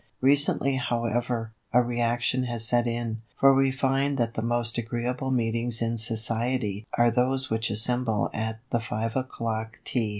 Recently 0.21 0.77
however, 0.77 1.51
a 1.73 1.83
reaction 1.83 2.45
has 2.45 2.67
set 2.67 2.87
in, 2.87 3.21
for 3.39 3.53
we 3.53 3.69
find 3.71 4.17
that 4.17 4.33
the 4.33 4.41
most 4.41 4.79
agreeable 4.79 5.29
meetings 5.29 5.79
in 5.79 5.99
"Society" 5.99 6.87
are 6.97 7.11
those 7.11 7.51
which 7.51 7.69
assemble 7.69 8.31
at 8.33 8.57
"the 8.71 8.79
five 8.79 9.15
o'clock 9.15 9.77
Tea." 9.85 10.09